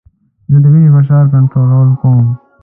[0.51, 2.27] زه د وینې فشار کنټرول کوم.